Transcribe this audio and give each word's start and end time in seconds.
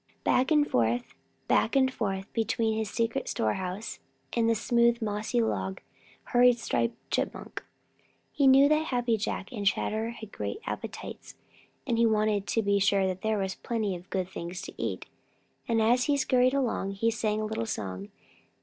Back 0.23 0.49
and 0.49 0.67
forth, 0.67 1.13
back 1.47 1.75
and 1.75 1.93
forth 1.93 2.25
between 2.33 2.75
his 2.75 2.89
secret 2.89 3.29
storehouse 3.29 3.99
and 4.33 4.49
the 4.49 4.55
smooth, 4.55 4.99
mossy 4.99 5.41
log 5.43 5.79
hurried 6.23 6.57
Striped 6.57 6.97
Chipmunk. 7.11 7.63
He 8.31 8.47
knew 8.47 8.67
that 8.67 8.85
Happy 8.85 9.15
Jack 9.15 9.51
and 9.51 9.61
the 9.61 9.65
Chatterer 9.67 10.09
have 10.09 10.31
great 10.31 10.57
appetites, 10.65 11.35
and 11.85 11.99
he 11.99 12.07
wanted 12.07 12.47
to 12.47 12.63
be 12.63 12.79
sure 12.79 13.05
that 13.05 13.21
there 13.21 13.37
was 13.37 13.53
plenty 13.53 13.95
of 13.95 14.09
good 14.09 14.27
things 14.27 14.63
to 14.63 14.73
eat. 14.75 15.05
And 15.67 15.79
as 15.79 16.05
he 16.05 16.17
scurried 16.17 16.55
along, 16.55 16.93
he 16.93 17.11
sang 17.11 17.39
a 17.39 17.45
little 17.45 17.67
song. 17.67 18.09